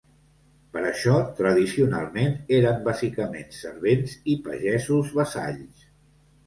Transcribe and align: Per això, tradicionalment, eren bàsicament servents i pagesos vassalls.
Per 0.77 0.81
això, 0.91 1.13
tradicionalment, 1.41 2.33
eren 2.61 2.81
bàsicament 2.89 3.55
servents 3.61 4.19
i 4.35 4.37
pagesos 4.51 5.15
vassalls. 5.21 5.91